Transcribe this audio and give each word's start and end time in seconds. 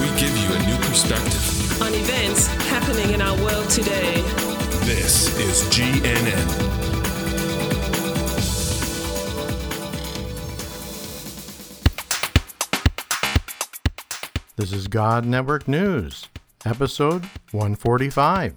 We 0.00 0.08
give 0.20 0.36
you 0.36 0.52
a 0.52 0.58
new 0.66 0.76
perspective. 0.84 1.82
on 1.82 1.92
events 1.94 2.46
happening 2.68 3.14
in 3.14 3.22
our 3.22 3.36
world 3.38 3.68
today. 3.70 4.20
This 4.84 5.36
is 5.38 5.62
GNN. 5.70 6.46
This 14.56 14.72
is 14.72 14.86
God 14.88 15.24
Network 15.24 15.66
News, 15.66 16.28
episode 16.64 17.24
145. 17.52 18.54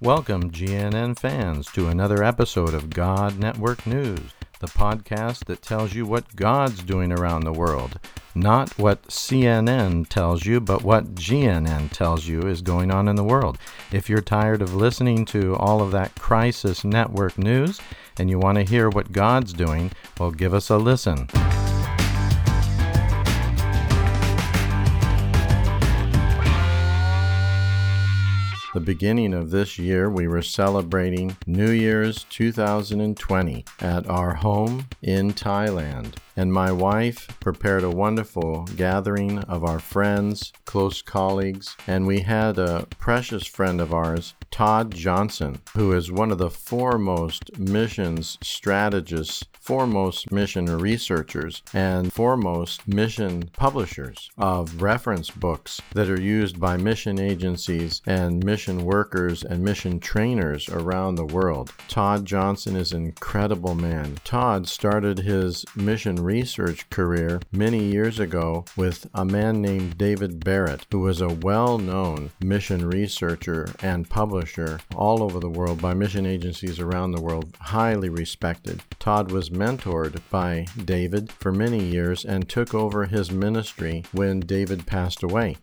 Welcome, 0.00 0.50
GNN 0.50 1.18
fans, 1.18 1.66
to 1.72 1.88
another 1.88 2.22
episode 2.22 2.74
of 2.74 2.90
God 2.90 3.38
Network 3.38 3.86
News, 3.86 4.32
the 4.60 4.66
podcast 4.66 5.44
that 5.46 5.62
tells 5.62 5.94
you 5.94 6.04
what 6.04 6.36
God's 6.36 6.82
doing 6.82 7.12
around 7.12 7.44
the 7.44 7.52
world. 7.52 7.98
Not 8.34 8.78
what 8.78 9.02
CNN 9.08 10.08
tells 10.08 10.46
you, 10.46 10.58
but 10.58 10.82
what 10.82 11.14
GNN 11.14 11.90
tells 11.90 12.26
you 12.26 12.40
is 12.40 12.62
going 12.62 12.90
on 12.90 13.06
in 13.06 13.16
the 13.16 13.22
world. 13.22 13.58
If 13.92 14.08
you're 14.08 14.22
tired 14.22 14.62
of 14.62 14.74
listening 14.74 15.26
to 15.26 15.54
all 15.56 15.82
of 15.82 15.90
that 15.90 16.14
crisis 16.14 16.82
network 16.82 17.36
news 17.36 17.78
and 18.18 18.30
you 18.30 18.38
want 18.38 18.56
to 18.56 18.64
hear 18.64 18.88
what 18.88 19.12
God's 19.12 19.52
doing, 19.52 19.92
well, 20.18 20.30
give 20.30 20.54
us 20.54 20.70
a 20.70 20.78
listen. 20.78 21.28
The 28.72 28.80
beginning 28.80 29.34
of 29.34 29.50
this 29.50 29.78
year, 29.78 30.08
we 30.08 30.26
were 30.26 30.40
celebrating 30.40 31.36
New 31.46 31.70
Year's 31.70 32.24
2020 32.30 33.66
at 33.80 34.08
our 34.08 34.36
home 34.36 34.86
in 35.02 35.34
Thailand. 35.34 36.14
And 36.36 36.52
my 36.52 36.72
wife 36.72 37.28
prepared 37.40 37.84
a 37.84 37.90
wonderful 37.90 38.64
gathering 38.76 39.40
of 39.40 39.64
our 39.64 39.78
friends, 39.78 40.52
close 40.64 41.02
colleagues, 41.02 41.76
and 41.86 42.06
we 42.06 42.20
had 42.20 42.58
a 42.58 42.86
precious 42.98 43.46
friend 43.46 43.80
of 43.80 43.92
ours, 43.92 44.34
Todd 44.50 44.94
Johnson, 44.94 45.60
who 45.74 45.92
is 45.92 46.10
one 46.10 46.30
of 46.30 46.38
the 46.38 46.50
foremost 46.50 47.58
missions 47.58 48.38
strategists, 48.42 49.44
foremost 49.60 50.32
mission 50.32 50.66
researchers, 50.66 51.62
and 51.72 52.12
foremost 52.12 52.86
mission 52.88 53.50
publishers 53.56 54.30
of 54.38 54.82
reference 54.82 55.30
books 55.30 55.80
that 55.94 56.10
are 56.10 56.20
used 56.20 56.58
by 56.58 56.76
mission 56.76 57.18
agencies 57.20 58.02
and 58.06 58.44
mission 58.44 58.84
workers 58.84 59.42
and 59.42 59.62
mission 59.62 60.00
trainers 60.00 60.68
around 60.68 61.14
the 61.14 61.24
world. 61.24 61.72
Todd 61.88 62.24
Johnson 62.24 62.76
is 62.76 62.92
an 62.92 63.04
incredible 63.06 63.74
man. 63.74 64.16
Todd 64.24 64.68
started 64.68 65.18
his 65.18 65.64
mission 65.76 66.21
research 66.22 66.88
career 66.90 67.40
many 67.50 67.82
years 67.84 68.18
ago 68.18 68.64
with 68.76 69.06
a 69.14 69.24
man 69.24 69.60
named 69.60 69.98
David 69.98 70.44
Barrett, 70.44 70.86
who 70.90 71.00
was 71.00 71.20
a 71.20 71.28
well 71.28 71.78
known 71.78 72.30
mission 72.40 72.88
researcher 72.88 73.68
and 73.82 74.08
publisher 74.08 74.80
all 74.94 75.22
over 75.22 75.40
the 75.40 75.48
world 75.48 75.80
by 75.82 75.94
mission 75.94 76.26
agencies 76.26 76.78
around 76.78 77.12
the 77.12 77.20
world, 77.20 77.56
highly 77.60 78.08
respected. 78.08 78.82
Todd 78.98 79.30
was 79.30 79.50
mentored 79.50 80.20
by 80.30 80.66
David 80.84 81.32
for 81.32 81.52
many 81.52 81.82
years 81.82 82.24
and 82.24 82.48
took 82.48 82.74
over 82.74 83.06
his 83.06 83.30
ministry 83.30 84.04
when 84.12 84.40
David 84.40 84.86
passed 84.86 85.22
away. 85.22 85.56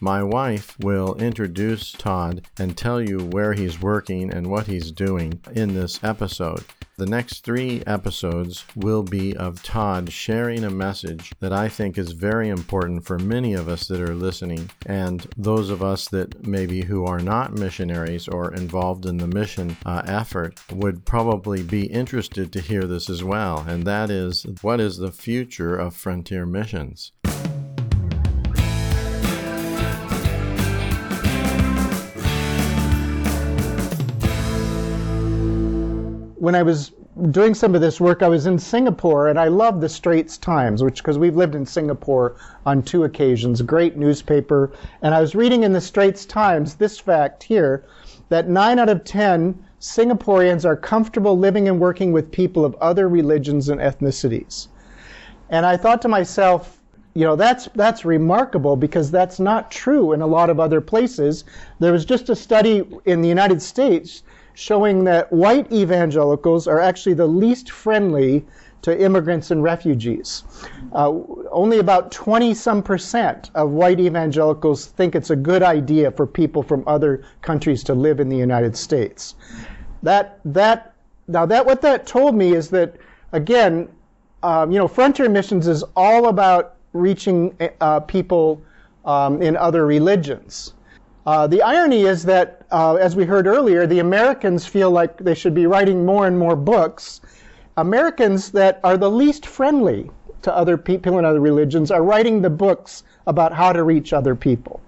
My 0.00 0.20
wife 0.20 0.76
will 0.80 1.14
introduce 1.14 1.92
Todd 1.92 2.48
and 2.58 2.76
tell 2.76 3.00
you 3.00 3.18
where 3.18 3.52
he's 3.52 3.80
working 3.80 4.32
and 4.32 4.48
what 4.48 4.66
he's 4.66 4.90
doing 4.90 5.40
in 5.54 5.74
this 5.74 6.02
episode. 6.02 6.64
The 6.98 7.06
next 7.06 7.42
three 7.42 7.82
episodes 7.86 8.66
will 8.76 9.02
be 9.02 9.34
of 9.34 9.62
Todd 9.62 10.12
sharing 10.12 10.62
a 10.62 10.70
message 10.70 11.32
that 11.40 11.52
I 11.52 11.68
think 11.68 11.96
is 11.96 12.12
very 12.12 12.50
important 12.50 13.06
for 13.06 13.18
many 13.18 13.54
of 13.54 13.66
us 13.66 13.88
that 13.88 14.00
are 14.00 14.14
listening 14.14 14.70
and 14.84 15.26
those 15.36 15.70
of 15.70 15.82
us 15.82 16.06
that 16.08 16.46
maybe 16.46 16.82
who 16.82 17.06
are 17.06 17.20
not 17.20 17.54
missionaries 17.54 18.28
or 18.28 18.52
involved 18.52 19.06
in 19.06 19.16
the 19.16 19.26
mission 19.26 19.76
uh, 19.86 20.02
effort 20.04 20.60
would 20.70 21.06
probably 21.06 21.62
be 21.62 21.86
interested 21.86 22.52
to 22.52 22.60
hear 22.60 22.82
this 22.82 23.08
as 23.08 23.24
well. 23.24 23.64
And 23.66 23.84
that 23.84 24.10
is 24.10 24.44
what 24.60 24.78
is 24.78 24.98
the 24.98 25.12
future 25.12 25.74
of 25.74 25.96
frontier 25.96 26.44
missions? 26.44 27.12
When 36.42 36.56
I 36.56 36.64
was 36.64 36.90
doing 37.30 37.54
some 37.54 37.76
of 37.76 37.80
this 37.80 38.00
work, 38.00 38.20
I 38.20 38.28
was 38.28 38.46
in 38.46 38.58
Singapore, 38.58 39.28
and 39.28 39.38
I 39.38 39.46
love 39.46 39.80
the 39.80 39.88
Straits 39.88 40.36
Times, 40.36 40.82
which 40.82 40.96
because 40.96 41.16
we've 41.16 41.36
lived 41.36 41.54
in 41.54 41.64
Singapore 41.64 42.34
on 42.66 42.82
two 42.82 43.04
occasions, 43.04 43.62
great 43.62 43.96
newspaper. 43.96 44.72
And 45.02 45.14
I 45.14 45.20
was 45.20 45.36
reading 45.36 45.62
in 45.62 45.72
the 45.72 45.80
Straits 45.80 46.26
Times 46.26 46.74
this 46.74 46.98
fact 46.98 47.44
here 47.44 47.84
that 48.28 48.48
nine 48.48 48.80
out 48.80 48.88
of 48.88 49.04
ten 49.04 49.56
Singaporeans 49.80 50.64
are 50.64 50.74
comfortable 50.74 51.38
living 51.38 51.68
and 51.68 51.78
working 51.78 52.10
with 52.10 52.32
people 52.32 52.64
of 52.64 52.74
other 52.80 53.08
religions 53.08 53.68
and 53.68 53.80
ethnicities. 53.80 54.66
And 55.48 55.64
I 55.64 55.76
thought 55.76 56.02
to 56.02 56.08
myself, 56.08 56.80
you 57.14 57.24
know, 57.24 57.36
that's 57.36 57.68
that's 57.76 58.04
remarkable 58.04 58.74
because 58.74 59.12
that's 59.12 59.38
not 59.38 59.70
true 59.70 60.12
in 60.12 60.22
a 60.22 60.26
lot 60.26 60.50
of 60.50 60.58
other 60.58 60.80
places. 60.80 61.44
There 61.78 61.92
was 61.92 62.04
just 62.04 62.30
a 62.30 62.34
study 62.34 62.82
in 63.04 63.22
the 63.22 63.28
United 63.28 63.62
States 63.62 64.24
showing 64.54 65.04
that 65.04 65.32
white 65.32 65.70
evangelicals 65.72 66.66
are 66.66 66.80
actually 66.80 67.14
the 67.14 67.26
least 67.26 67.70
friendly 67.70 68.44
to 68.82 69.00
immigrants 69.00 69.50
and 69.50 69.62
refugees. 69.62 70.42
Uh, 70.92 71.12
only 71.50 71.78
about 71.78 72.10
20 72.10 72.52
some 72.52 72.82
percent 72.82 73.50
of 73.54 73.70
white 73.70 74.00
evangelicals 74.00 74.86
think 74.86 75.14
it's 75.14 75.30
a 75.30 75.36
good 75.36 75.62
idea 75.62 76.10
for 76.10 76.26
people 76.26 76.62
from 76.62 76.82
other 76.86 77.22
countries 77.40 77.84
to 77.84 77.94
live 77.94 78.20
in 78.20 78.28
the 78.28 78.36
United 78.36 78.76
States. 78.76 79.36
That 80.02 80.40
that 80.44 80.94
now 81.28 81.46
that 81.46 81.64
what 81.64 81.80
that 81.82 82.06
told 82.06 82.34
me 82.34 82.54
is 82.54 82.68
that 82.70 82.96
again, 83.30 83.88
um, 84.42 84.72
you 84.72 84.78
know, 84.78 84.88
frontier 84.88 85.28
missions 85.28 85.68
is 85.68 85.84
all 85.94 86.28
about 86.28 86.74
reaching 86.92 87.56
uh, 87.80 88.00
people 88.00 88.60
um, 89.04 89.40
in 89.40 89.56
other 89.56 89.86
religions. 89.86 90.74
Uh, 91.24 91.46
the 91.46 91.62
irony 91.62 92.02
is 92.02 92.24
that, 92.24 92.62
uh, 92.72 92.96
as 92.96 93.14
we 93.14 93.24
heard 93.24 93.46
earlier, 93.46 93.86
the 93.86 94.00
Americans 94.00 94.66
feel 94.66 94.90
like 94.90 95.16
they 95.18 95.34
should 95.34 95.54
be 95.54 95.66
writing 95.66 96.04
more 96.04 96.26
and 96.26 96.36
more 96.36 96.56
books. 96.56 97.20
Americans 97.76 98.50
that 98.50 98.80
are 98.82 98.96
the 98.96 99.10
least 99.10 99.46
friendly 99.46 100.10
to 100.42 100.54
other 100.54 100.76
people 100.76 101.18
in 101.18 101.24
other 101.24 101.40
religions 101.40 101.90
are 101.92 102.02
writing 102.02 102.42
the 102.42 102.50
books 102.50 103.04
about 103.28 103.52
how 103.52 103.72
to 103.72 103.84
reach 103.84 104.12
other 104.12 104.34
people. 104.34 104.80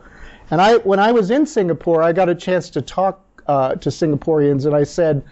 And 0.51 0.61
I, 0.61 0.77
when 0.79 0.99
I 0.99 1.13
was 1.13 1.31
in 1.31 1.47
Singapore, 1.47 2.03
I 2.03 2.13
got 2.13 2.29
a 2.29 2.35
chance 2.35 2.69
to 2.71 2.83
talk 2.83 3.21
uh, 3.47 3.77
to 3.77 3.89
Singaporeans, 3.89 4.67
and 4.67 4.75
I 4.75 4.83
said, 4.83 5.23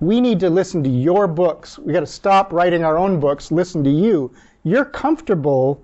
"We 0.00 0.20
need 0.20 0.40
to 0.40 0.50
listen 0.50 0.82
to 0.82 0.90
your 0.90 1.26
books. 1.28 1.78
We 1.78 1.92
got 1.92 2.00
to 2.00 2.06
stop 2.06 2.52
writing 2.52 2.82
our 2.82 2.98
own 2.98 3.20
books. 3.20 3.52
Listen 3.52 3.84
to 3.84 3.90
you. 3.90 4.32
You're 4.64 4.84
comfortable." 4.84 5.80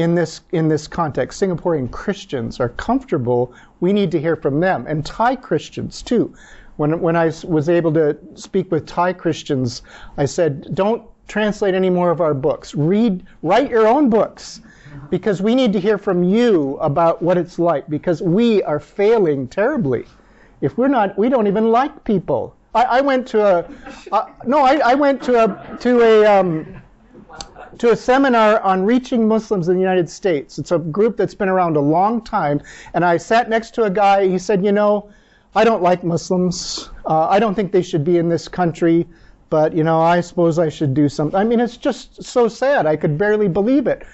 In 0.00 0.14
this 0.14 0.40
in 0.52 0.68
this 0.68 0.86
context. 0.86 1.40
Singaporean 1.40 1.90
Christians 1.90 2.58
are 2.58 2.70
comfortable. 2.70 3.52
We 3.80 3.92
need 3.92 4.10
to 4.12 4.20
hear 4.20 4.36
from 4.36 4.60
them, 4.60 4.86
and 4.88 5.04
Thai 5.04 5.36
Christians 5.36 6.02
too. 6.02 6.32
When 6.76 7.00
when 7.00 7.16
I 7.16 7.26
was 7.46 7.68
able 7.68 7.92
to 7.92 8.16
speak 8.34 8.70
with 8.72 8.86
Thai 8.86 9.12
Christians, 9.12 9.82
I 10.16 10.24
said, 10.24 10.74
"Don't 10.74 11.02
translate 11.28 11.74
any 11.74 11.90
more 11.90 12.10
of 12.10 12.20
our 12.20 12.34
books. 12.34 12.74
Read, 12.74 13.24
write 13.42 13.70
your 13.70 13.86
own 13.86 14.08
books." 14.08 14.60
Because 15.08 15.42
we 15.42 15.54
need 15.54 15.72
to 15.72 15.80
hear 15.80 15.98
from 15.98 16.22
you 16.24 16.76
about 16.80 17.22
what 17.22 17.36
it's 17.36 17.58
like, 17.58 17.88
because 17.88 18.22
we 18.22 18.62
are 18.62 18.80
failing 18.80 19.48
terribly. 19.48 20.04
If 20.60 20.78
we're 20.78 20.88
not, 20.88 21.16
we 21.18 21.28
don't 21.28 21.46
even 21.46 21.70
like 21.70 22.04
people. 22.04 22.54
I, 22.74 22.82
I 22.98 23.00
went 23.00 23.26
to 23.28 23.40
a, 23.40 23.64
uh, 24.12 24.26
no, 24.46 24.58
I, 24.60 24.74
I 24.92 24.94
went 24.94 25.22
to 25.24 25.32
a 25.44 25.76
to 25.78 26.00
a 26.02 26.26
um, 26.26 26.82
to 27.80 27.92
a 27.92 27.96
seminar 27.96 28.60
on 28.60 28.84
reaching 28.84 29.26
Muslims 29.26 29.70
in 29.70 29.74
the 29.74 29.80
United 29.80 30.08
States. 30.10 30.58
It's 30.58 30.70
a 30.70 30.78
group 30.78 31.16
that's 31.16 31.34
been 31.34 31.48
around 31.48 31.76
a 31.76 31.80
long 31.80 32.20
time. 32.20 32.60
And 32.92 33.06
I 33.06 33.16
sat 33.16 33.48
next 33.48 33.70
to 33.76 33.84
a 33.84 33.90
guy, 33.90 34.28
he 34.28 34.38
said, 34.38 34.62
You 34.62 34.70
know, 34.70 35.08
I 35.54 35.64
don't 35.64 35.82
like 35.82 36.04
Muslims. 36.04 36.90
Uh, 37.06 37.26
I 37.28 37.38
don't 37.38 37.54
think 37.54 37.72
they 37.72 37.80
should 37.80 38.04
be 38.04 38.18
in 38.18 38.28
this 38.28 38.48
country, 38.48 39.06
but, 39.48 39.72
you 39.72 39.82
know, 39.82 39.98
I 39.98 40.20
suppose 40.20 40.58
I 40.58 40.68
should 40.68 40.92
do 40.92 41.08
something. 41.08 41.40
I 41.40 41.42
mean, 41.42 41.58
it's 41.58 41.78
just 41.78 42.22
so 42.22 42.48
sad. 42.48 42.84
I 42.84 42.96
could 42.96 43.16
barely 43.16 43.48
believe 43.48 43.86
it. 43.86 44.06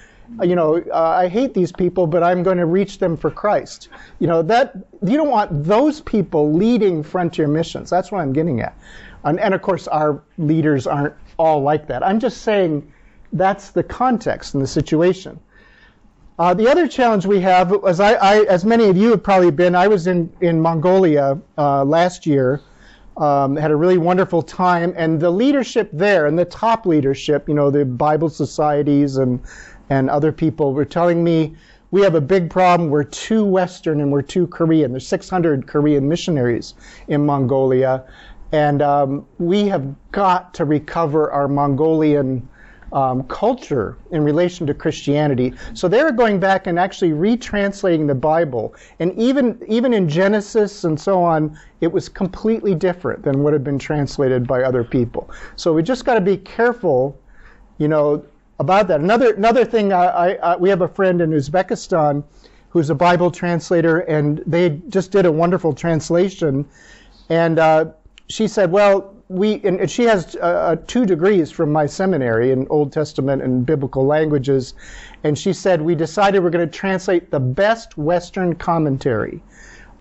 you 0.44 0.54
know, 0.54 0.76
uh, 0.92 1.16
I 1.18 1.26
hate 1.26 1.52
these 1.52 1.72
people, 1.72 2.06
but 2.06 2.22
I'm 2.22 2.44
going 2.44 2.58
to 2.58 2.66
reach 2.66 3.00
them 3.00 3.16
for 3.16 3.32
Christ. 3.32 3.88
You 4.20 4.28
know, 4.28 4.42
that 4.42 4.76
you 5.04 5.16
don't 5.16 5.30
want 5.30 5.64
those 5.64 6.00
people 6.00 6.52
leading 6.52 7.02
frontier 7.02 7.48
missions. 7.48 7.90
That's 7.90 8.12
what 8.12 8.20
I'm 8.20 8.32
getting 8.32 8.60
at. 8.60 8.78
And, 9.24 9.40
and 9.40 9.54
of 9.54 9.62
course, 9.62 9.88
our 9.88 10.22
leaders 10.38 10.86
aren't 10.86 11.14
all 11.36 11.62
like 11.62 11.88
that. 11.88 12.06
I'm 12.06 12.20
just 12.20 12.42
saying 12.42 12.92
that's 13.38 13.70
the 13.70 13.82
context 13.82 14.54
and 14.54 14.62
the 14.62 14.66
situation. 14.66 15.38
Uh, 16.38 16.52
the 16.52 16.68
other 16.68 16.86
challenge 16.86 17.24
we 17.24 17.40
have, 17.40 17.74
as 17.86 17.98
I, 17.98 18.12
I, 18.14 18.40
as 18.44 18.64
many 18.64 18.84
of 18.88 18.96
you 18.96 19.10
have 19.10 19.22
probably 19.22 19.50
been, 19.50 19.74
I 19.74 19.88
was 19.88 20.06
in 20.06 20.30
in 20.42 20.60
Mongolia 20.60 21.38
uh, 21.56 21.82
last 21.82 22.26
year, 22.26 22.60
um, 23.16 23.56
had 23.56 23.70
a 23.70 23.76
really 23.76 23.96
wonderful 23.96 24.42
time, 24.42 24.92
and 24.96 25.18
the 25.18 25.30
leadership 25.30 25.88
there, 25.94 26.26
and 26.26 26.38
the 26.38 26.44
top 26.44 26.84
leadership, 26.84 27.48
you 27.48 27.54
know, 27.54 27.70
the 27.70 27.86
Bible 27.86 28.28
societies 28.28 29.16
and 29.16 29.40
and 29.88 30.10
other 30.10 30.30
people 30.30 30.74
were 30.74 30.84
telling 30.84 31.24
me 31.24 31.54
we 31.90 32.02
have 32.02 32.14
a 32.14 32.20
big 32.20 32.50
problem. 32.50 32.90
We're 32.90 33.04
too 33.04 33.44
Western 33.44 34.00
and 34.00 34.12
we're 34.12 34.20
too 34.20 34.46
Korean. 34.48 34.90
There's 34.90 35.08
600 35.08 35.66
Korean 35.66 36.06
missionaries 36.06 36.74
in 37.08 37.24
Mongolia, 37.24 38.04
and 38.52 38.82
um, 38.82 39.26
we 39.38 39.68
have 39.68 39.94
got 40.12 40.52
to 40.54 40.66
recover 40.66 41.30
our 41.30 41.48
Mongolian 41.48 42.46
um, 42.96 43.22
culture 43.24 43.98
in 44.10 44.24
relation 44.24 44.66
to 44.66 44.72
Christianity. 44.72 45.52
So 45.74 45.86
they're 45.86 46.10
going 46.10 46.40
back 46.40 46.66
and 46.66 46.78
actually 46.78 47.10
retranslating 47.10 48.06
the 48.06 48.14
Bible. 48.14 48.74
And 49.00 49.12
even, 49.18 49.62
even 49.68 49.92
in 49.92 50.08
Genesis 50.08 50.84
and 50.84 50.98
so 50.98 51.22
on, 51.22 51.58
it 51.82 51.92
was 51.92 52.08
completely 52.08 52.74
different 52.74 53.22
than 53.22 53.42
what 53.42 53.52
had 53.52 53.62
been 53.62 53.78
translated 53.78 54.46
by 54.46 54.62
other 54.62 54.82
people. 54.82 55.30
So 55.56 55.74
we 55.74 55.82
just 55.82 56.06
got 56.06 56.14
to 56.14 56.22
be 56.22 56.38
careful, 56.38 57.20
you 57.76 57.86
know, 57.86 58.24
about 58.60 58.88
that. 58.88 59.00
Another, 59.00 59.34
another 59.34 59.66
thing, 59.66 59.92
I, 59.92 60.36
I, 60.36 60.56
we 60.56 60.70
have 60.70 60.80
a 60.80 60.88
friend 60.88 61.20
in 61.20 61.32
Uzbekistan 61.32 62.24
who's 62.70 62.88
a 62.88 62.94
Bible 62.94 63.30
translator, 63.30 64.00
and 64.00 64.42
they 64.46 64.80
just 64.88 65.10
did 65.10 65.26
a 65.26 65.32
wonderful 65.32 65.74
translation. 65.74 66.66
And 67.28 67.58
uh, 67.58 67.90
she 68.28 68.48
said, 68.48 68.72
well, 68.72 69.15
we 69.28 69.60
and 69.64 69.90
she 69.90 70.04
has 70.04 70.36
uh, 70.36 70.38
uh, 70.38 70.76
two 70.86 71.04
degrees 71.04 71.50
from 71.50 71.72
my 71.72 71.86
seminary 71.86 72.52
in 72.52 72.66
Old 72.68 72.92
Testament 72.92 73.42
and 73.42 73.66
biblical 73.66 74.06
languages, 74.06 74.74
and 75.24 75.36
she 75.36 75.52
said 75.52 75.82
we 75.82 75.94
decided 75.94 76.42
we're 76.42 76.50
going 76.50 76.68
to 76.68 76.78
translate 76.78 77.30
the 77.30 77.40
best 77.40 77.98
Western 77.98 78.54
commentary 78.54 79.42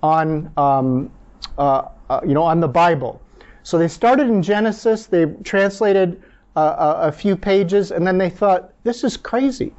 on 0.04 0.52
um, 0.58 1.12
uh, 1.58 1.88
uh, 2.10 2.22
you 2.26 2.34
know 2.36 2.44
on 2.44 2.60
the 2.60 2.68
Bible. 2.68 3.20
So 3.64 3.80
they 3.80 3.88
started 3.88 4.28
in 4.28 4.44
Genesis. 4.44 5.08
They 5.08 5.26
translated 5.44 6.22
uh, 6.56 6.76
a, 7.02 7.08
a 7.08 7.12
few 7.12 7.36
pages, 7.36 7.90
and 7.90 8.06
then 8.06 8.20
they 8.20 8.30
thought 8.30 8.74
this 8.84 9.04
is 9.04 9.18
crazy. 9.18 9.74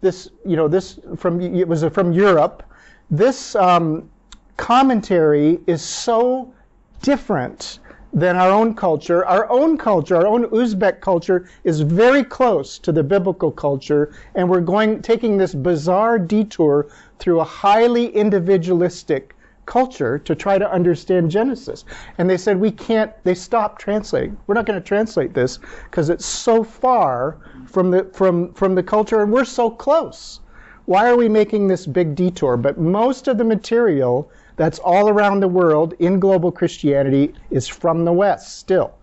This 0.00 0.30
you 0.46 0.56
know 0.56 0.68
this 0.68 0.98
from 1.16 1.40
it 1.42 1.68
was 1.68 1.84
from 1.84 2.12
Europe. 2.14 2.62
This 3.10 3.54
um, 3.56 4.08
commentary 4.56 5.60
is 5.66 5.82
so 5.82 6.54
different 7.02 7.78
than 8.16 8.34
our 8.34 8.50
own 8.50 8.74
culture. 8.74 9.26
Our 9.26 9.48
own 9.50 9.76
culture, 9.76 10.16
our 10.16 10.26
own 10.26 10.46
Uzbek 10.46 11.00
culture, 11.00 11.48
is 11.64 11.82
very 11.82 12.24
close 12.24 12.78
to 12.78 12.90
the 12.90 13.02
biblical 13.02 13.50
culture, 13.50 14.14
and 14.34 14.48
we're 14.48 14.62
going 14.62 15.02
taking 15.02 15.36
this 15.36 15.54
bizarre 15.54 16.18
detour 16.18 16.86
through 17.18 17.40
a 17.40 17.44
highly 17.44 18.06
individualistic 18.06 19.36
culture 19.66 20.18
to 20.18 20.34
try 20.34 20.56
to 20.56 20.72
understand 20.72 21.30
Genesis. 21.30 21.84
And 22.16 22.30
they 22.30 22.38
said 22.38 22.58
we 22.58 22.70
can't. 22.70 23.12
They 23.24 23.34
stopped 23.34 23.82
translating. 23.82 24.38
We're 24.46 24.54
not 24.54 24.64
going 24.64 24.80
to 24.80 24.88
translate 24.88 25.34
this 25.34 25.58
because 25.84 26.08
it's 26.08 26.24
so 26.24 26.64
far 26.64 27.36
from 27.66 27.90
the 27.90 28.04
from 28.14 28.54
from 28.54 28.74
the 28.74 28.82
culture, 28.82 29.22
and 29.22 29.30
we're 29.30 29.44
so 29.44 29.68
close. 29.68 30.40
Why 30.86 31.10
are 31.10 31.16
we 31.16 31.28
making 31.28 31.68
this 31.68 31.84
big 31.84 32.14
detour? 32.14 32.56
But 32.56 32.78
most 32.78 33.28
of 33.28 33.36
the 33.36 33.44
material 33.44 34.30
that's 34.56 34.78
all 34.78 35.08
around 35.08 35.40
the 35.40 35.48
world 35.48 35.94
in 35.98 36.18
global 36.18 36.50
Christianity 36.50 37.34
is 37.50 37.68
from 37.68 38.04
the 38.04 38.12
West 38.12 38.58
still. 38.58 38.94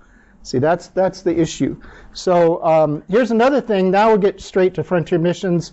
See, 0.42 0.60
that's 0.60 0.88
that's 0.88 1.22
the 1.22 1.40
issue. 1.40 1.80
So 2.14 2.64
um, 2.66 3.04
here's 3.08 3.32
another 3.32 3.62
thing. 3.62 3.92
Now 3.92 4.10
we'll 4.10 4.18
get 4.18 4.42
straight 4.42 4.74
to 4.74 4.84
frontier 4.84 5.20
missions. 5.20 5.72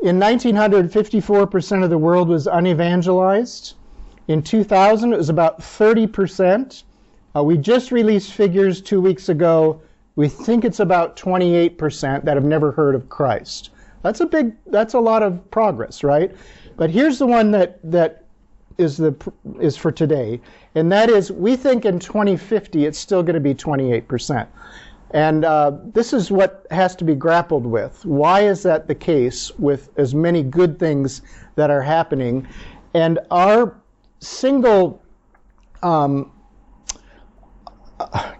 In 0.00 0.18
1900, 0.18 0.90
54% 0.90 1.84
of 1.84 1.90
the 1.90 1.98
world 1.98 2.28
was 2.28 2.48
unevangelized. 2.48 3.74
In 4.26 4.42
2000, 4.42 5.12
it 5.12 5.16
was 5.16 5.28
about 5.28 5.60
30%. 5.60 6.82
Uh, 7.36 7.42
we 7.44 7.56
just 7.56 7.92
released 7.92 8.32
figures 8.32 8.80
two 8.80 9.00
weeks 9.00 9.28
ago. 9.28 9.80
We 10.16 10.28
think 10.28 10.64
it's 10.64 10.80
about 10.80 11.16
28% 11.16 12.24
that 12.24 12.36
have 12.36 12.44
never 12.44 12.72
heard 12.72 12.96
of 12.96 13.08
Christ. 13.08 13.70
That's 14.02 14.20
a 14.20 14.26
big, 14.26 14.54
that's 14.66 14.94
a 14.94 15.00
lot 15.00 15.22
of 15.22 15.48
progress, 15.52 16.02
right? 16.02 16.34
But 16.76 16.90
here's 16.90 17.18
the 17.18 17.26
one 17.26 17.52
that 17.52 17.78
that 17.84 18.21
is 18.78 18.96
the 18.96 19.14
is 19.60 19.76
for 19.76 19.92
today, 19.92 20.40
and 20.74 20.90
that 20.92 21.10
is 21.10 21.30
we 21.30 21.56
think 21.56 21.84
in 21.84 21.98
2050 21.98 22.84
it's 22.84 22.98
still 22.98 23.22
going 23.22 23.34
to 23.34 23.40
be 23.40 23.54
28 23.54 24.08
percent. 24.08 24.48
And 25.12 25.44
uh, 25.44 25.72
this 25.92 26.14
is 26.14 26.30
what 26.30 26.66
has 26.70 26.96
to 26.96 27.04
be 27.04 27.14
grappled 27.14 27.66
with. 27.66 28.04
Why 28.04 28.42
is 28.42 28.62
that 28.62 28.88
the 28.88 28.94
case 28.94 29.50
with 29.58 29.90
as 29.98 30.14
many 30.14 30.42
good 30.42 30.78
things 30.78 31.20
that 31.54 31.70
are 31.70 31.82
happening? 31.82 32.48
And 32.94 33.18
our 33.30 33.76
single, 34.20 35.02
um, 35.82 36.32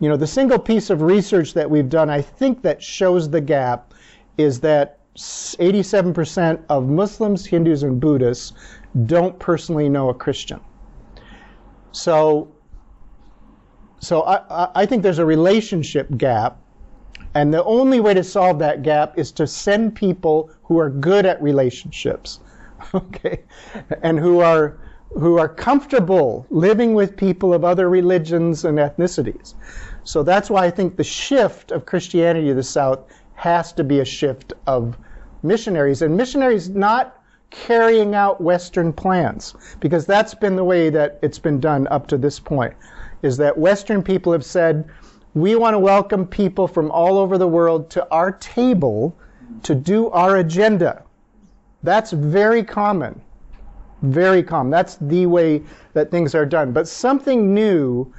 you 0.00 0.08
know, 0.08 0.16
the 0.16 0.26
single 0.26 0.58
piece 0.58 0.88
of 0.88 1.02
research 1.02 1.52
that 1.54 1.70
we've 1.70 1.90
done, 1.90 2.08
I 2.08 2.22
think 2.22 2.62
that 2.62 2.82
shows 2.82 3.28
the 3.28 3.40
gap, 3.40 3.92
is 4.38 4.60
that 4.60 4.98
87% 5.16 6.64
of 6.70 6.88
Muslims, 6.88 7.44
Hindus, 7.44 7.82
and 7.82 8.00
Buddhists 8.00 8.54
don't 9.06 9.38
personally 9.38 9.88
know 9.88 10.10
a 10.10 10.14
Christian. 10.14 10.60
So, 11.92 12.48
so 14.00 14.22
I, 14.22 14.82
I 14.82 14.86
think 14.86 15.02
there's 15.02 15.18
a 15.18 15.26
relationship 15.26 16.08
gap, 16.16 16.58
and 17.34 17.52
the 17.52 17.64
only 17.64 18.00
way 18.00 18.14
to 18.14 18.24
solve 18.24 18.58
that 18.58 18.82
gap 18.82 19.18
is 19.18 19.32
to 19.32 19.46
send 19.46 19.94
people 19.94 20.50
who 20.64 20.78
are 20.78 20.90
good 20.90 21.24
at 21.24 21.42
relationships, 21.42 22.40
okay, 22.94 23.42
and 24.02 24.18
who 24.18 24.40
are 24.40 24.78
who 25.14 25.38
are 25.38 25.48
comfortable 25.48 26.46
living 26.48 26.94
with 26.94 27.18
people 27.18 27.52
of 27.52 27.64
other 27.64 27.90
religions 27.90 28.64
and 28.64 28.78
ethnicities. 28.78 29.52
So 30.04 30.22
that's 30.22 30.48
why 30.48 30.64
I 30.64 30.70
think 30.70 30.96
the 30.96 31.04
shift 31.04 31.70
of 31.70 31.84
Christianity 31.84 32.48
to 32.48 32.54
the 32.54 32.62
South 32.62 33.00
has 33.34 33.74
to 33.74 33.84
be 33.84 34.00
a 34.00 34.06
shift 34.06 34.54
of 34.66 34.96
missionaries, 35.42 36.00
and 36.00 36.16
missionaries 36.16 36.70
not 36.70 37.21
carrying 37.52 38.14
out 38.14 38.40
Western 38.40 38.92
plans, 38.92 39.54
because 39.78 40.06
that's 40.06 40.34
been 40.34 40.56
the 40.56 40.64
way 40.64 40.90
that 40.90 41.18
it's 41.22 41.38
been 41.38 41.60
done 41.60 41.86
up 41.88 42.06
to 42.08 42.18
this 42.18 42.40
point, 42.40 42.74
is 43.22 43.36
that 43.36 43.56
Western 43.56 44.02
people 44.02 44.32
have 44.32 44.44
said, 44.44 44.88
we 45.34 45.54
want 45.54 45.74
to 45.74 45.78
welcome 45.78 46.26
people 46.26 46.66
from 46.66 46.90
all 46.90 47.18
over 47.18 47.38
the 47.38 47.46
world 47.46 47.88
to 47.90 48.06
our 48.10 48.32
table 48.32 49.16
to 49.62 49.74
do 49.74 50.08
our 50.10 50.38
agenda. 50.38 51.04
That's 51.82 52.10
very 52.12 52.64
common. 52.64 53.20
Very 54.02 54.42
common. 54.42 54.70
That's 54.70 54.96
the 54.96 55.26
way 55.26 55.62
that 55.92 56.10
things 56.10 56.34
are 56.34 56.46
done. 56.46 56.72
But 56.72 56.88
something 56.88 57.54
new, 57.54 58.12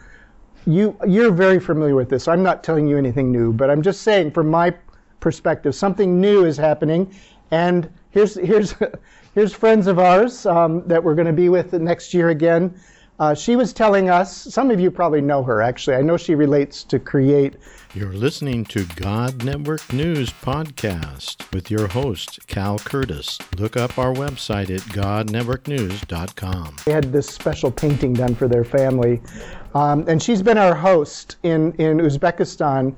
you, 0.66 0.98
you're 1.08 1.32
very 1.32 1.60
familiar 1.60 1.96
with 1.96 2.10
this. 2.10 2.28
I'm 2.28 2.44
not 2.44 2.64
telling 2.64 2.88
you 2.88 2.98
anything 2.98 3.32
new, 3.32 3.52
but 3.52 3.70
I'm 3.70 3.82
just 3.82 4.02
saying 4.02 4.32
from 4.32 4.50
my 4.50 4.74
perspective, 5.20 5.76
something 5.76 6.22
new 6.22 6.46
is 6.46 6.56
happening. 6.56 7.14
And 7.52 7.90
here's, 8.14 8.36
here's, 8.36 8.76
Here's 9.36 9.52
friends 9.52 9.88
of 9.88 9.98
ours 9.98 10.46
um, 10.46 10.88
that 10.88 11.04
we're 11.04 11.16
going 11.16 11.26
to 11.26 11.34
be 11.34 11.50
with 11.50 11.74
next 11.74 12.14
year 12.14 12.30
again. 12.30 12.80
Uh, 13.20 13.34
she 13.34 13.56
was 13.56 13.74
telling 13.74 14.08
us, 14.08 14.32
some 14.32 14.70
of 14.70 14.80
you 14.80 14.92
probably 14.92 15.22
know 15.22 15.42
her 15.42 15.60
actually. 15.60 15.96
I 15.96 16.04
know 16.04 16.18
she 16.18 16.36
relates 16.36 16.84
to 16.84 17.00
Create. 17.00 17.56
You're 17.96 18.14
listening 18.14 18.64
to 18.66 18.86
God 18.96 19.44
Network 19.44 19.92
News 19.92 20.30
Podcast 20.30 21.52
with 21.52 21.72
your 21.72 21.88
host, 21.88 22.46
Cal 22.46 22.78
Curtis. 22.78 23.40
Look 23.58 23.76
up 23.76 23.98
our 23.98 24.14
website 24.14 24.70
at 24.70 24.82
godnetworknews.com. 24.82 26.76
They 26.86 26.92
had 26.92 27.12
this 27.12 27.26
special 27.26 27.72
painting 27.72 28.14
done 28.14 28.36
for 28.36 28.48
their 28.48 28.64
family. 28.64 29.20
Um, 29.74 30.08
and 30.08 30.22
she's 30.22 30.44
been 30.44 30.60
our 30.60 30.76
host 30.76 31.38
in, 31.42 31.72
in 31.74 31.98
Uzbekistan. 31.98 32.94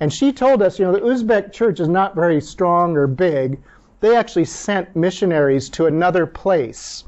And 0.00 0.10
she 0.10 0.32
told 0.32 0.62
us, 0.62 0.78
you 0.78 0.86
know, 0.86 0.92
the 0.92 1.00
Uzbek 1.00 1.52
church 1.52 1.78
is 1.78 1.88
not 1.88 2.14
very 2.14 2.40
strong 2.40 2.96
or 2.96 3.06
big 3.06 3.58
they 4.04 4.14
actually 4.16 4.44
sent 4.44 4.94
missionaries 4.94 5.70
to 5.70 5.86
another 5.86 6.26
place. 6.26 7.04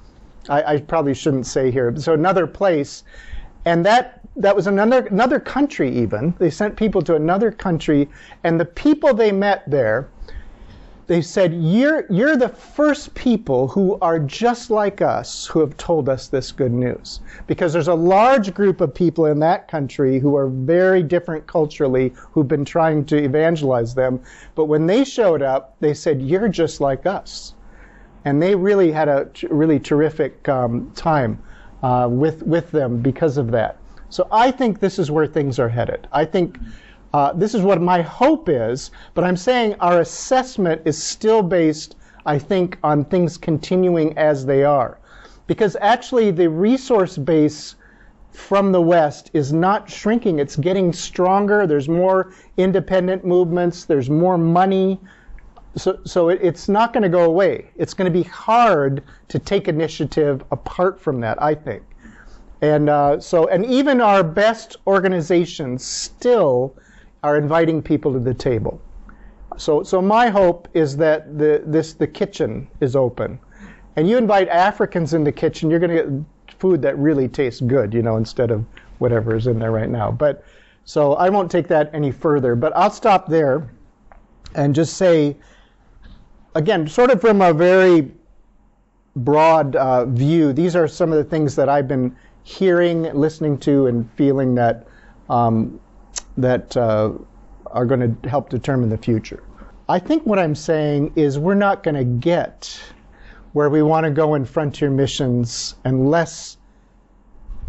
I, 0.49 0.63
I 0.63 0.81
probably 0.81 1.13
shouldn't 1.13 1.47
say 1.47 1.71
here. 1.71 1.95
So 1.99 2.15
another 2.15 2.47
place, 2.47 3.05
and 3.67 3.85
that 3.85 4.21
that 4.37 4.57
was 4.57 4.67
another 4.67 5.05
another 5.07 5.39
country. 5.39 5.95
Even 5.95 6.35
they 6.39 6.49
sent 6.49 6.75
people 6.75 7.03
to 7.03 7.15
another 7.15 7.51
country, 7.51 8.09
and 8.45 8.59
the 8.59 8.65
people 8.65 9.13
they 9.13 9.31
met 9.31 9.63
there. 9.71 10.09
They 11.07 11.23
said, 11.23 11.55
you're, 11.55 12.05
you're 12.11 12.37
the 12.37 12.49
first 12.49 13.15
people 13.15 13.69
who 13.69 13.97
are 14.01 14.19
just 14.19 14.71
like 14.71 15.01
us 15.01 15.47
who 15.47 15.61
have 15.61 15.77
told 15.77 16.09
us 16.09 16.27
this 16.27 16.51
good 16.51 16.73
news. 16.73 17.21
Because 17.47 17.73
there's 17.73 17.87
a 17.89 17.95
large 17.95 18.53
group 18.53 18.81
of 18.81 18.93
people 18.93 19.27
in 19.27 19.39
that 19.39 19.69
country 19.69 20.19
who 20.19 20.35
are 20.37 20.49
very 20.49 21.05
different 21.05 21.47
culturally 21.47 22.13
who've 22.33 22.49
been 22.49 22.65
trying 22.65 23.05
to 23.07 23.17
evangelize 23.17 23.95
them. 23.95 24.21
But 24.57 24.65
when 24.65 24.87
they 24.87 25.05
showed 25.05 25.43
up, 25.43 25.77
they 25.79 25.95
said, 25.95 26.21
You're 26.21 26.49
just 26.49 26.81
like 26.81 27.07
us. 27.07 27.55
And 28.25 28.43
they 28.43 28.57
really 28.57 28.91
had 28.91 29.09
a 29.09 29.27
t- 29.27 29.47
really 29.49 29.79
terrific 29.79 30.49
um, 30.49 30.91
time 30.97 31.41
uh, 31.85 32.09
with, 32.11 32.43
with 32.43 32.73
them 32.73 32.99
because 33.01 33.37
of 33.37 33.53
that. 33.53 33.77
So 34.09 34.27
I 34.33 34.51
think 34.51 34.81
this 34.81 34.99
is 34.99 35.11
where 35.13 35.27
things 35.27 35.61
are 35.61 35.69
headed. 35.69 36.09
I 36.13 36.25
think. 36.25 36.59
Uh, 37.17 37.33
this 37.33 37.55
is 37.55 37.63
what 37.63 37.81
my 37.81 38.03
hope 38.03 38.47
is, 38.47 38.91
but 39.15 39.25
I'm 39.25 39.39
saying 39.39 39.75
our 39.81 40.01
assessment 40.03 40.83
is 40.85 41.03
still 41.03 41.41
based, 41.41 41.97
I 42.27 42.39
think, 42.39 42.77
on 42.85 43.07
things 43.07 43.39
continuing 43.39 44.19
as 44.19 44.45
they 44.45 44.65
are. 44.65 44.99
Because 45.47 45.79
actually, 45.81 46.31
the 46.31 46.51
resource 46.51 47.17
base 47.17 47.77
from 48.33 48.71
the 48.71 48.83
West 48.83 49.31
is 49.33 49.51
not 49.51 49.89
shrinking, 49.89 50.39
it's 50.39 50.57
getting 50.57 50.93
stronger. 50.93 51.67
There's 51.67 51.89
more 51.89 52.35
independent 52.59 53.25
movements, 53.25 53.87
there's 53.87 54.11
more 54.11 54.37
money. 54.37 55.01
So, 55.75 55.99
so 56.05 56.29
it, 56.29 56.41
it's 56.43 56.69
not 56.69 56.93
going 56.93 57.03
to 57.03 57.09
go 57.09 57.25
away. 57.25 57.71
It's 57.77 57.95
going 57.95 58.13
to 58.13 58.19
be 58.19 58.29
hard 58.29 59.03
to 59.29 59.39
take 59.39 59.69
initiative 59.69 60.45
apart 60.51 61.01
from 61.01 61.21
that, 61.21 61.43
I 61.43 61.55
think. 61.55 61.83
And 62.61 62.91
uh, 62.91 63.21
so, 63.21 63.47
and 63.49 63.65
even 63.65 64.03
our 64.03 64.23
best 64.23 64.77
organizations 64.87 65.83
still 65.83 66.77
are 67.27 67.37
inviting 67.37 67.83
people 67.83 68.13
to 68.13 68.21
the 68.21 68.33
table. 68.33 68.81
So, 69.57 69.83
so 69.83 70.01
my 70.01 70.29
hope 70.29 70.69
is 70.75 70.97
that 70.99 71.37
the, 71.37 71.61
this, 71.67 71.95
the 71.95 72.07
kitchen 72.07 72.69
is 72.81 72.95
open. 72.95 73.41
And 73.97 74.09
you 74.09 74.17
invite 74.17 74.49
Africans 74.49 75.13
in 75.13 75.25
the 75.25 75.33
kitchen, 75.33 75.69
you're 75.69 75.81
going 75.81 75.97
to 75.97 76.05
get 76.05 76.61
food 76.61 76.81
that 76.83 76.97
really 76.97 77.27
tastes 77.27 77.61
good, 77.61 77.93
you 77.93 78.03
know, 78.03 78.17
instead 78.17 78.53
of 78.53 78.65
whatever 78.99 79.35
is 79.35 79.49
in 79.49 79.59
there 79.59 79.73
right 79.73 79.91
now. 79.91 80.13
But 80.13 80.45
so 80.85 81.15
I 81.15 81.29
won't 81.29 81.51
take 81.51 81.67
that 81.67 81.91
any 81.93 82.13
further, 82.13 82.55
but 82.55 82.73
I'll 82.77 82.91
stop 82.91 83.27
there 83.27 83.69
and 84.55 84.73
just 84.73 84.97
say, 84.97 85.37
again, 86.55 86.87
sort 86.87 87.11
of 87.11 87.21
from 87.21 87.43
a 87.43 87.53
very 87.53 88.13
broad 89.17 89.75
uh, 89.75 90.05
view, 90.05 90.53
these 90.53 90.77
are 90.77 90.87
some 90.87 91.11
of 91.11 91.19
the 91.19 91.25
things 91.25 91.57
that 91.57 91.69
I've 91.69 91.89
been 91.89 92.15
hearing, 92.45 93.03
listening 93.15 93.59
to, 93.67 93.89
and 93.89 94.09
feeling 94.13 94.55
that 94.55 94.87
um, 95.29 95.81
that 96.37 96.77
uh, 96.77 97.13
are 97.67 97.87
going 97.87 98.01
to 98.21 98.29
help 98.29 98.49
determine 98.49 98.89
the 98.89 98.99
future. 98.99 99.43
I 99.89 99.99
think 99.99 100.25
what 100.25 100.39
I'm 100.39 100.55
saying 100.55 101.13
is 101.17 101.39
we're 101.39 101.55
not 101.55 101.83
going 101.83 101.95
to 101.95 102.05
get 102.05 102.81
where 103.53 103.71
we 103.71 103.83
want 103.83 104.05
to 104.05 104.11
go 104.11 104.35
in 104.35 104.45
frontier 104.45 104.91
missions 104.91 105.77
unless 105.85 106.59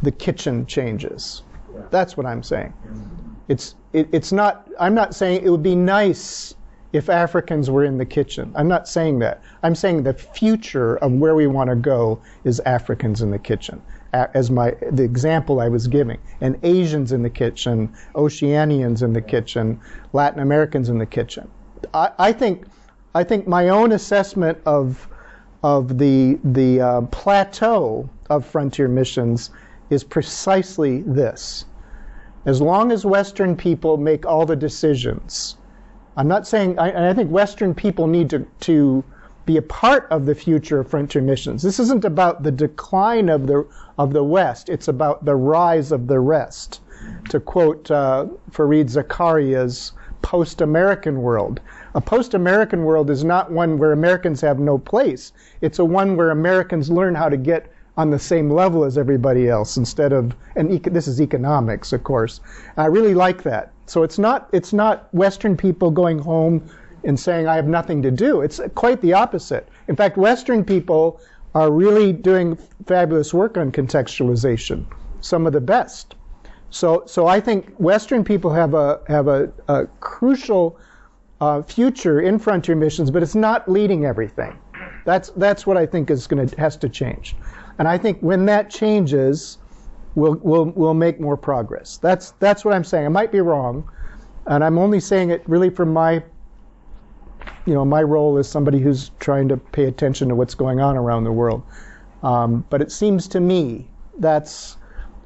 the 0.02 0.12
kitchen 0.12 0.66
changes. 0.66 1.44
That's 1.92 2.18
what 2.18 2.26
I'm 2.26 2.44
saying. 2.44 2.74
It's 3.48 3.76
it, 3.94 4.10
it's 4.12 4.32
not. 4.32 4.68
I'm 4.80 4.94
not 4.94 5.16
saying 5.16 5.44
it 5.44 5.50
would 5.50 5.64
be 5.64 5.76
nice 5.76 6.56
if 6.92 7.10
Africans 7.10 7.70
were 7.70 7.84
in 7.84 7.98
the 7.98 8.06
kitchen. 8.06 8.52
I'm 8.56 8.68
not 8.68 8.88
saying 8.88 9.20
that. 9.20 9.42
I'm 9.64 9.76
saying 9.76 10.04
the 10.04 10.14
future 10.14 10.98
of 10.98 11.12
where 11.14 11.36
we 11.36 11.48
want 11.48 11.70
to 11.70 11.76
go 11.76 12.20
is 12.44 12.60
Africans 12.62 13.22
in 13.22 13.32
the 13.32 13.40
kitchen 13.40 13.82
as 14.14 14.50
my 14.50 14.76
the 14.92 15.04
example 15.04 15.60
I 15.60 15.70
was 15.70 15.88
giving, 15.88 16.18
and 16.42 16.58
Asians 16.64 17.12
in 17.12 17.24
the 17.24 17.30
kitchen, 17.30 17.94
Oceanians 18.16 19.04
in 19.04 19.14
the 19.14 19.22
kitchen, 19.22 19.80
Latin 20.14 20.40
Americans 20.40 20.90
in 20.90 20.98
the 20.98 21.06
kitchen. 21.06 21.50
I, 21.94 22.12
I 22.20 22.32
think 22.32 22.66
I 23.16 23.24
think 23.24 23.48
my 23.48 23.70
own 23.70 23.92
assessment 23.92 24.58
of 24.66 25.08
of 25.64 25.98
the 25.98 26.40
the 26.44 26.82
uh, 26.82 27.02
plateau 27.02 28.10
of 28.30 28.46
frontier 28.46 28.88
missions 28.88 29.52
is 29.90 30.04
precisely 30.04 31.02
this. 31.04 31.66
As 32.46 32.62
long 32.62 32.92
as 32.92 33.06
Western 33.06 33.56
people 33.56 33.98
make 33.98 34.26
all 34.26 34.46
the 34.46 34.56
decisions, 34.56 35.58
I'm 36.16 36.28
not 36.28 36.48
saying, 36.48 36.80
I, 36.80 37.10
I 37.10 37.14
think 37.14 37.30
Western 37.30 37.76
people 37.76 38.08
need 38.08 38.30
to, 38.32 38.48
to 38.62 39.04
be 39.48 39.58
a 39.58 39.62
part 39.62 40.08
of 40.12 40.28
the 40.28 40.36
future 40.36 40.80
of 40.82 40.90
frontier 40.90 41.22
missions. 41.22 41.64
This 41.64 41.80
isn't 41.80 42.06
about 42.06 42.44
the 42.44 42.52
decline 42.52 43.30
of 43.30 43.48
the 43.48 43.66
of 43.98 44.14
the 44.14 44.24
West. 44.24 44.70
It's 44.70 44.90
about 44.90 45.26
the 45.26 45.36
rise 45.36 45.92
of 45.92 46.06
the 46.06 46.20
rest. 46.20 46.82
To 47.30 47.40
quote 47.40 47.90
uh, 47.90 48.28
Fareed 48.52 48.90
Zakaria's 48.90 49.94
post-American 50.22 51.22
world, 51.22 51.62
a 51.96 52.02
post-American 52.02 52.84
world 52.84 53.10
is 53.10 53.24
not 53.24 53.52
one 53.52 53.78
where 53.78 53.94
Americans 53.94 54.42
have 54.42 54.60
no 54.60 54.78
place. 54.78 55.32
It's 55.62 55.80
a 55.80 55.86
one 55.86 56.18
where 56.18 56.32
Americans 56.32 56.92
learn 56.92 57.16
how 57.16 57.30
to 57.30 57.38
get 57.38 57.72
on 57.96 58.12
the 58.12 58.20
same 58.20 58.50
level 58.50 58.84
as 58.84 58.98
everybody 58.98 59.50
else 59.50 59.78
instead 59.78 60.12
of 60.14 60.36
and 60.56 60.72
eco, 60.72 60.92
this 60.92 61.08
is 61.08 61.22
economics, 61.22 61.94
of 61.94 62.04
course. 62.04 62.42
I 62.76 62.86
really 62.88 63.14
like 63.14 63.44
that. 63.44 63.72
So 63.86 64.04
it's 64.04 64.20
not 64.20 64.50
it's 64.52 64.74
not 64.74 65.08
Western 65.14 65.56
people 65.56 65.90
going 65.90 66.20
home 66.20 66.70
and 67.08 67.20
saying 67.20 67.48
I 67.48 67.56
have 67.56 67.68
nothing 67.68 68.02
to 68.04 68.12
do. 68.12 68.42
It's 68.42 68.60
quite 68.76 69.02
the 69.02 69.14
opposite. 69.14 69.70
In 69.88 69.96
fact, 69.96 70.18
Western 70.18 70.64
people 70.64 71.20
are 71.56 71.72
really 71.72 72.14
doing 72.14 72.58
fabulous 72.86 73.34
work 73.34 73.58
on 73.58 73.72
contextualization, 73.72 74.86
some 75.22 75.48
of 75.48 75.54
the 75.54 75.62
best. 75.62 76.16
So, 76.70 77.04
so 77.08 77.26
I 77.26 77.40
think 77.40 77.74
Western 77.78 78.24
people 78.24 78.52
have 78.52 78.74
a 78.74 79.00
have 79.08 79.28
a, 79.30 79.52
a 79.70 79.88
crucial 80.02 80.78
uh, 81.40 81.62
future 81.62 82.20
in 82.20 82.38
frontier 82.38 82.76
missions, 82.76 83.10
but 83.10 83.24
it's 83.24 83.36
not 83.36 83.70
leading 83.70 84.06
everything. 84.06 84.60
That's 85.06 85.30
that's 85.38 85.66
what 85.66 85.78
I 85.78 85.86
think 85.86 86.12
is 86.12 86.28
going 86.28 86.46
to 86.46 86.60
has 86.60 86.76
to 86.78 86.90
change, 86.90 87.38
and 87.80 87.88
I 87.88 87.98
think 87.98 88.20
when 88.20 88.46
that 88.48 88.70
changes, 88.70 89.58
we'll 90.16 90.36
we'll 90.44 90.66
we'll 90.76 90.94
make 90.94 91.22
more 91.22 91.38
progress. 91.38 91.98
That's 91.98 92.32
that's 92.40 92.66
what 92.66 92.74
I'm 92.74 92.84
saying. 92.84 93.06
I 93.06 93.10
might 93.10 93.32
be 93.32 93.40
wrong, 93.40 93.90
and 94.48 94.62
I'm 94.62 94.78
only 94.78 95.00
saying 95.00 95.30
it 95.30 95.44
really 95.48 95.70
from 95.70 95.94
my 95.94 96.22
you 97.68 97.74
know, 97.74 97.84
my 97.84 98.02
role 98.02 98.38
is 98.38 98.48
somebody 98.48 98.80
who's 98.80 99.12
trying 99.20 99.50
to 99.50 99.58
pay 99.58 99.84
attention 99.86 100.30
to 100.30 100.36
what's 100.36 100.56
going 100.56 100.80
on 100.80 100.96
around 100.96 101.26
the 101.26 101.32
world. 101.34 101.62
Um, 102.24 102.66
but 102.70 102.82
it 102.82 102.94
seems 102.94 103.28
to 103.28 103.42
me 103.42 103.90
that's 104.20 104.78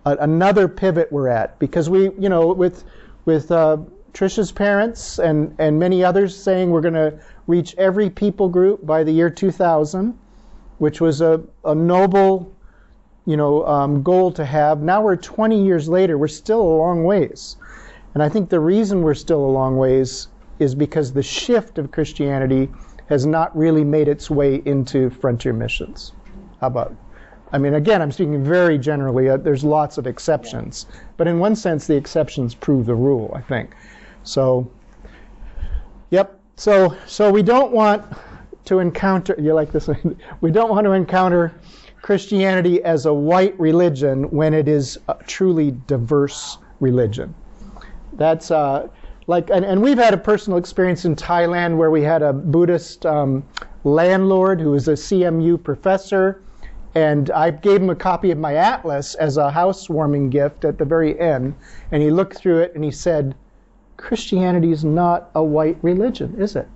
a, 0.05 0.17
another 0.17 0.67
pivot 0.67 1.11
we're 1.11 1.29
at 1.29 1.57
because 1.59 1.87
we, 1.87 2.05
you 2.17 2.29
know, 2.29 2.47
with 2.47 2.83
with 3.25 3.51
uh, 3.51 3.77
Trisha's 4.13 4.51
parents 4.51 5.19
and 5.19 5.55
and 5.59 5.77
many 5.77 6.03
others 6.03 6.35
saying 6.35 6.71
we're 6.71 6.81
going 6.81 6.95
to 6.95 7.19
reach 7.45 7.75
every 7.77 8.09
people 8.09 8.49
group 8.49 8.83
by 8.87 9.03
the 9.03 9.11
year 9.11 9.29
2000, 9.29 10.17
which 10.79 10.99
was 10.99 11.21
a, 11.21 11.41
a 11.63 11.75
noble, 11.75 12.51
you 13.27 13.37
know, 13.37 13.65
um, 13.67 14.01
goal 14.01 14.31
to 14.31 14.43
have. 14.43 14.81
Now 14.81 15.03
we're 15.03 15.15
20 15.15 15.63
years 15.63 15.87
later. 15.87 16.17
We're 16.17 16.27
still 16.27 16.61
a 16.61 16.77
long 16.77 17.03
ways, 17.03 17.57
and 18.15 18.23
I 18.23 18.29
think 18.29 18.49
the 18.49 18.59
reason 18.59 19.03
we're 19.03 19.13
still 19.13 19.45
a 19.45 19.51
long 19.51 19.77
ways 19.77 20.27
is 20.61 20.75
because 20.75 21.11
the 21.11 21.23
shift 21.23 21.79
of 21.79 21.91
Christianity 21.91 22.69
has 23.09 23.25
not 23.25 23.55
really 23.57 23.83
made 23.83 24.07
its 24.07 24.29
way 24.29 24.61
into 24.65 25.09
frontier 25.09 25.53
missions. 25.53 26.13
How 26.61 26.67
about? 26.67 26.95
I 27.51 27.57
mean, 27.57 27.73
again, 27.73 28.01
I'm 28.01 28.11
speaking 28.11 28.43
very 28.43 28.77
generally. 28.77 29.27
Uh, 29.27 29.37
there's 29.37 29.63
lots 29.63 29.97
of 29.97 30.05
exceptions, 30.05 30.85
but 31.17 31.27
in 31.27 31.39
one 31.39 31.55
sense, 31.55 31.87
the 31.87 31.95
exceptions 31.95 32.53
prove 32.53 32.85
the 32.85 32.95
rule. 32.95 33.33
I 33.35 33.41
think. 33.41 33.75
So, 34.23 34.69
yep. 36.11 36.39
So, 36.55 36.95
so 37.07 37.31
we 37.31 37.41
don't 37.41 37.71
want 37.71 38.05
to 38.65 38.79
encounter. 38.79 39.35
You 39.39 39.53
like 39.53 39.71
this? 39.71 39.89
we 40.41 40.51
don't 40.51 40.69
want 40.69 40.85
to 40.85 40.91
encounter 40.91 41.59
Christianity 42.03 42.83
as 42.83 43.07
a 43.07 43.13
white 43.13 43.59
religion 43.59 44.29
when 44.29 44.53
it 44.53 44.67
is 44.67 44.99
a 45.07 45.15
truly 45.25 45.71
diverse 45.87 46.59
religion. 46.79 47.33
That's 48.13 48.51
uh, 48.51 48.87
like, 49.27 49.49
and, 49.49 49.63
and 49.63 49.81
we've 49.81 49.97
had 49.97 50.13
a 50.13 50.17
personal 50.17 50.57
experience 50.57 51.05
in 51.05 51.15
Thailand 51.15 51.77
where 51.77 51.91
we 51.91 52.01
had 52.01 52.21
a 52.21 52.33
Buddhist 52.33 53.05
um, 53.05 53.43
landlord 53.83 54.59
who 54.59 54.71
was 54.71 54.87
a 54.87 54.93
CMU 54.93 55.61
professor, 55.63 56.41
and 56.95 57.29
I 57.31 57.51
gave 57.51 57.81
him 57.81 57.89
a 57.89 57.95
copy 57.95 58.31
of 58.31 58.37
my 58.37 58.55
atlas 58.55 59.15
as 59.15 59.37
a 59.37 59.49
housewarming 59.49 60.29
gift 60.29 60.65
at 60.65 60.77
the 60.77 60.85
very 60.85 61.19
end, 61.19 61.55
and 61.91 62.01
he 62.01 62.11
looked 62.11 62.37
through 62.37 62.59
it 62.59 62.75
and 62.75 62.83
he 62.83 62.91
said, 62.91 63.35
Christianity 63.97 64.71
is 64.71 64.83
not 64.83 65.29
a 65.35 65.43
white 65.43 65.77
religion, 65.81 66.35
is 66.39 66.55
it? 66.55 66.67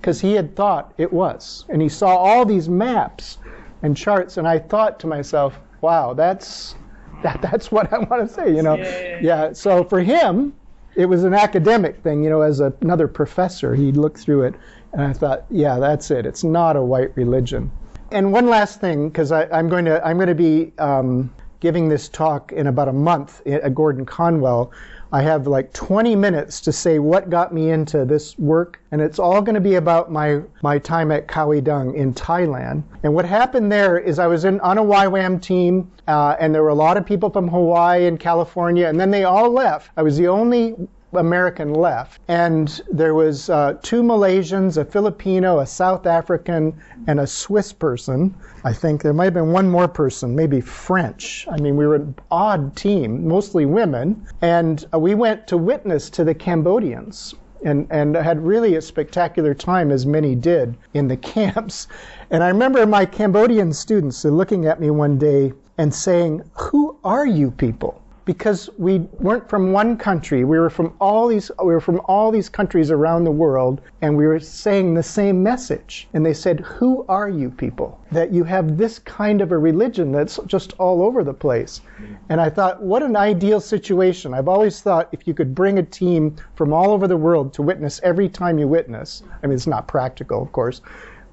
Because 0.00 0.20
he 0.20 0.32
had 0.32 0.56
thought 0.56 0.92
it 0.98 1.12
was. 1.12 1.64
And 1.68 1.80
he 1.80 1.88
saw 1.88 2.16
all 2.16 2.44
these 2.44 2.68
maps 2.68 3.38
and 3.82 3.96
charts, 3.96 4.38
and 4.38 4.48
I 4.48 4.58
thought 4.58 4.98
to 5.00 5.06
myself, 5.06 5.58
wow, 5.80 6.14
that's 6.14 6.74
that, 7.22 7.40
that's 7.40 7.70
what 7.70 7.92
I 7.92 7.98
want 7.98 8.26
to 8.26 8.34
say, 8.34 8.52
you 8.52 8.62
know. 8.62 8.74
Yeah, 8.74 9.18
yeah, 9.22 9.52
so 9.52 9.84
for 9.84 10.00
him, 10.00 10.54
it 10.94 11.06
was 11.06 11.24
an 11.24 11.34
academic 11.34 12.02
thing, 12.02 12.22
you 12.22 12.30
know, 12.30 12.42
as 12.42 12.60
a, 12.60 12.72
another 12.80 13.08
professor, 13.08 13.74
he 13.74 13.92
looked 13.92 14.18
through 14.18 14.42
it, 14.42 14.54
and 14.92 15.02
I 15.02 15.12
thought, 15.12 15.44
yeah, 15.50 15.78
that's 15.78 16.10
it. 16.10 16.26
It's 16.26 16.44
not 16.44 16.76
a 16.76 16.82
white 16.82 17.16
religion. 17.16 17.70
And 18.10 18.32
one 18.32 18.46
last 18.46 18.80
thing, 18.80 19.08
because 19.08 19.32
I'm 19.32 19.68
going 19.68 19.86
to 19.86 20.06
I'm 20.06 20.16
going 20.16 20.28
to 20.28 20.34
be 20.34 20.72
um, 20.78 21.32
giving 21.62 21.88
this 21.88 22.08
talk 22.08 22.50
in 22.50 22.66
about 22.66 22.88
a 22.88 22.92
month 22.92 23.40
at 23.46 23.72
Gordon 23.72 24.04
Conwell 24.04 24.72
I 25.14 25.20
have 25.20 25.46
like 25.46 25.74
20 25.74 26.16
minutes 26.16 26.58
to 26.62 26.72
say 26.72 26.98
what 26.98 27.28
got 27.28 27.52
me 27.52 27.70
into 27.70 28.06
this 28.06 28.38
work, 28.38 28.80
and 28.92 29.02
it's 29.02 29.18
all 29.18 29.42
going 29.42 29.54
to 29.54 29.60
be 29.60 29.74
about 29.74 30.10
my, 30.10 30.40
my 30.62 30.78
time 30.78 31.12
at 31.12 31.28
Khao 31.28 31.62
Dung 31.62 31.94
in 31.94 32.14
Thailand. 32.14 32.82
And 33.02 33.12
what 33.12 33.26
happened 33.26 33.70
there 33.70 33.98
is 33.98 34.18
I 34.18 34.26
was 34.26 34.46
in, 34.46 34.58
on 34.60 34.78
a 34.78 34.82
YWAM 34.82 35.42
team, 35.42 35.92
uh, 36.08 36.36
and 36.40 36.54
there 36.54 36.62
were 36.62 36.70
a 36.70 36.74
lot 36.74 36.96
of 36.96 37.04
people 37.04 37.28
from 37.28 37.46
Hawaii 37.46 38.06
and 38.06 38.18
California, 38.18 38.88
and 38.88 38.98
then 38.98 39.10
they 39.10 39.24
all 39.24 39.50
left. 39.50 39.90
I 39.98 40.02
was 40.02 40.16
the 40.16 40.28
only 40.28 40.76
American 41.14 41.74
left. 41.74 42.20
And 42.28 42.80
there 42.90 43.14
was 43.14 43.50
uh, 43.50 43.74
two 43.82 44.02
Malaysians, 44.02 44.76
a 44.76 44.84
Filipino, 44.84 45.58
a 45.58 45.66
South 45.66 46.06
African, 46.06 46.74
and 47.06 47.20
a 47.20 47.26
Swiss 47.26 47.72
person. 47.72 48.34
I 48.64 48.72
think 48.72 49.02
there 49.02 49.12
might 49.12 49.24
have 49.24 49.34
been 49.34 49.52
one 49.52 49.68
more 49.68 49.88
person, 49.88 50.34
maybe 50.34 50.60
French. 50.60 51.46
I 51.50 51.60
mean, 51.60 51.76
we 51.76 51.86
were 51.86 51.96
an 51.96 52.14
odd 52.30 52.74
team, 52.76 53.26
mostly 53.26 53.66
women. 53.66 54.26
And 54.40 54.84
uh, 54.94 54.98
we 54.98 55.14
went 55.14 55.46
to 55.48 55.58
witness 55.58 56.08
to 56.10 56.24
the 56.24 56.34
Cambodians. 56.34 57.34
And, 57.64 57.86
and 57.90 58.16
had 58.16 58.44
really 58.44 58.74
a 58.74 58.80
spectacular 58.80 59.54
time, 59.54 59.92
as 59.92 60.04
many 60.04 60.34
did 60.34 60.76
in 60.94 61.06
the 61.06 61.16
camps. 61.34 61.86
And 62.30 62.42
I 62.42 62.48
remember 62.48 62.84
my 62.86 63.04
Cambodian 63.04 63.72
students 63.72 64.24
looking 64.24 64.66
at 64.66 64.80
me 64.80 64.90
one 64.90 65.16
day 65.18 65.52
and 65.78 65.94
saying, 65.94 66.42
Who 66.54 66.96
are 67.04 67.26
you 67.26 67.50
people? 67.50 68.02
Because 68.24 68.70
we 68.78 69.00
weren't 69.18 69.48
from 69.48 69.72
one 69.72 69.96
country. 69.96 70.44
We 70.44 70.58
were 70.58 70.70
from 70.70 70.94
all 71.00 71.26
these 71.26 71.50
we 71.58 71.72
were 71.72 71.80
from 71.80 72.00
all 72.04 72.30
these 72.30 72.48
countries 72.48 72.90
around 72.90 73.24
the 73.24 73.30
world 73.30 73.80
and 74.00 74.16
we 74.16 74.26
were 74.26 74.38
saying 74.38 74.94
the 74.94 75.02
same 75.02 75.42
message. 75.42 76.08
And 76.14 76.24
they 76.24 76.34
said, 76.34 76.60
"Who 76.60 77.04
are 77.08 77.28
you 77.28 77.50
people 77.50 77.98
that 78.12 78.32
you 78.32 78.44
have 78.44 78.76
this 78.76 78.98
kind 78.98 79.40
of 79.40 79.52
a 79.52 79.58
religion 79.58 80.12
that's 80.12 80.38
just 80.46 80.74
all 80.78 81.02
over 81.02 81.24
the 81.24 81.34
place?" 81.34 81.80
And 82.28 82.40
I 82.40 82.48
thought, 82.48 82.82
what 82.82 83.02
an 83.02 83.16
ideal 83.16 83.60
situation. 83.60 84.34
I've 84.34 84.48
always 84.48 84.80
thought 84.80 85.08
if 85.12 85.26
you 85.26 85.34
could 85.34 85.54
bring 85.54 85.78
a 85.78 85.82
team 85.82 86.36
from 86.54 86.72
all 86.72 86.90
over 86.92 87.06
the 87.08 87.16
world 87.16 87.52
to 87.54 87.62
witness 87.62 88.00
every 88.02 88.28
time 88.28 88.58
you 88.58 88.68
witness. 88.68 89.22
I 89.42 89.46
mean, 89.46 89.54
it's 89.54 89.66
not 89.66 89.88
practical, 89.88 90.42
of 90.42 90.52
course, 90.52 90.80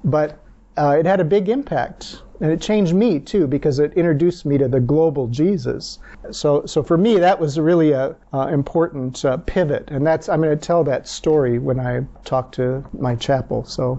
but 0.04 0.38
uh, 0.76 0.96
it 0.98 1.06
had 1.06 1.20
a 1.20 1.24
big 1.24 1.48
impact 1.48 2.22
and 2.40 2.50
it 2.50 2.60
changed 2.60 2.94
me 2.94 3.20
too 3.20 3.46
because 3.46 3.78
it 3.78 3.92
introduced 3.94 4.46
me 4.46 4.58
to 4.58 4.68
the 4.68 4.80
global 4.80 5.26
Jesus. 5.28 5.98
So, 6.30 6.64
so 6.66 6.82
for 6.82 6.96
me, 6.96 7.18
that 7.18 7.38
was 7.38 7.58
really 7.58 7.92
a 7.92 8.16
important 8.32 9.24
uh, 9.24 9.36
pivot, 9.38 9.88
and 9.88 10.06
that's 10.06 10.28
I'm 10.28 10.40
going 10.40 10.56
to 10.56 10.66
tell 10.66 10.84
that 10.84 11.06
story 11.06 11.58
when 11.58 11.78
I 11.80 12.04
talk 12.24 12.52
to 12.52 12.84
my 12.92 13.14
chapel. 13.14 13.64
So. 13.64 13.98